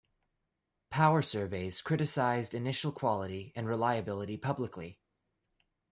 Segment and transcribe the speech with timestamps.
[0.89, 4.99] Power surveys criticised initial quality and reliability publicly.